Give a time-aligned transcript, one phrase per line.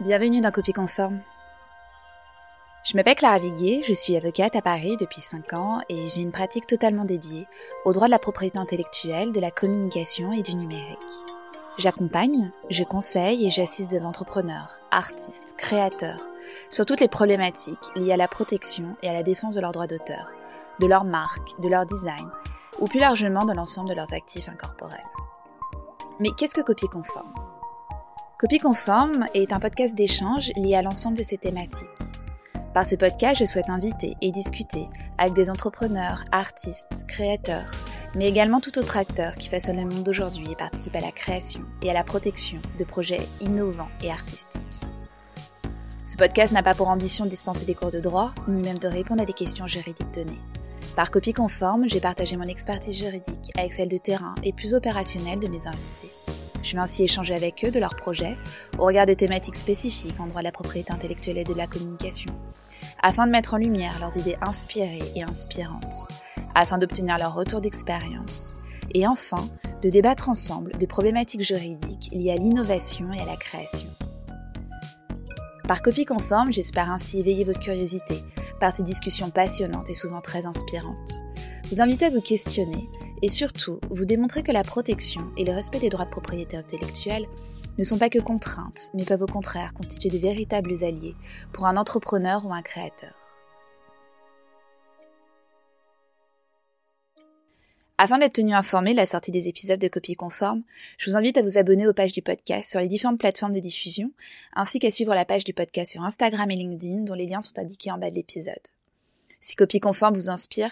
[0.00, 1.20] Bienvenue dans Copie Conforme.
[2.82, 6.32] Je m'appelle Clara Viguier, je suis avocate à Paris depuis 5 ans et j'ai une
[6.32, 7.46] pratique totalement dédiée
[7.84, 10.98] au droit de la propriété intellectuelle, de la communication et du numérique.
[11.76, 16.26] J'accompagne, je conseille et j'assiste des entrepreneurs, artistes, créateurs
[16.70, 19.86] sur toutes les problématiques liées à la protection et à la défense de leurs droits
[19.86, 20.30] d'auteur,
[20.80, 22.28] de leur marque, de leur design
[22.80, 25.04] ou plus largement de l'ensemble de leurs actifs incorporels.
[26.18, 27.41] Mais qu'est-ce que Copie Conforme?
[28.42, 31.86] Copie Conforme est un podcast d'échange lié à l'ensemble de ces thématiques.
[32.74, 37.70] Par ce podcast, je souhaite inviter et discuter avec des entrepreneurs, artistes, créateurs,
[38.16, 41.60] mais également tout autre acteur qui façonne le monde d'aujourd'hui et participe à la création
[41.82, 44.80] et à la protection de projets innovants et artistiques.
[46.08, 48.88] Ce podcast n'a pas pour ambition de dispenser des cours de droit, ni même de
[48.88, 50.40] répondre à des questions juridiques données.
[50.96, 55.38] Par copie conforme, j'ai partagé mon expertise juridique avec celle de terrain et plus opérationnelle
[55.38, 56.21] de mes invités.
[56.62, 58.36] Je vais ainsi échanger avec eux de leurs projets
[58.78, 62.32] au regard de thématiques spécifiques en droit de la propriété intellectuelle et de la communication,
[63.02, 66.08] afin de mettre en lumière leurs idées inspirées et inspirantes,
[66.54, 68.56] afin d'obtenir leur retour d'expérience,
[68.94, 69.48] et enfin
[69.82, 73.88] de débattre ensemble de problématiques juridiques liées à l'innovation et à la création.
[75.66, 78.16] Par copie conforme, j'espère ainsi éveiller votre curiosité
[78.60, 81.22] par ces discussions passionnantes et souvent très inspirantes.
[81.70, 82.88] Vous inviter à vous questionner
[83.22, 87.26] et surtout, vous démontrez que la protection et le respect des droits de propriété intellectuelle
[87.78, 91.14] ne sont pas que contraintes, mais peuvent au contraire constituer de véritables alliés
[91.52, 93.14] pour un entrepreneur ou un créateur.
[97.96, 100.64] Afin d'être tenu informé de la sortie des épisodes de Copie Conforme,
[100.98, 103.60] je vous invite à vous abonner aux pages du podcast sur les différentes plateformes de
[103.60, 104.10] diffusion,
[104.54, 107.60] ainsi qu'à suivre la page du podcast sur Instagram et LinkedIn, dont les liens sont
[107.60, 108.58] indiqués en bas de l'épisode.
[109.44, 110.70] Si Copie Conforme vous inspire,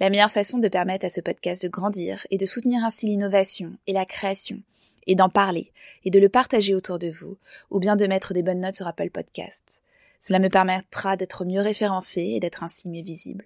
[0.00, 3.74] la meilleure façon de permettre à ce podcast de grandir et de soutenir ainsi l'innovation
[3.86, 4.62] et la création,
[5.06, 5.70] et d'en parler,
[6.06, 7.36] et de le partager autour de vous,
[7.70, 9.82] ou bien de mettre des bonnes notes sur Apple Podcasts.
[10.18, 13.44] Cela me permettra d'être mieux référencé et d'être ainsi mieux visible.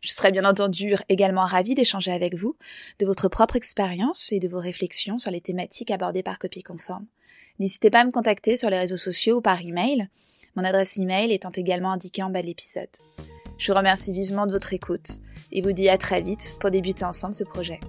[0.00, 2.56] Je serai bien entendu également ravie d'échanger avec vous
[2.98, 7.06] de votre propre expérience et de vos réflexions sur les thématiques abordées par Copie Conforme.
[7.60, 10.08] N'hésitez pas à me contacter sur les réseaux sociaux ou par email,
[10.56, 12.88] mon adresse email étant également indiquée en bas de l'épisode.
[13.58, 15.18] Je vous remercie vivement de votre écoute
[15.50, 17.80] et vous dis à très vite pour débuter ensemble ce projet.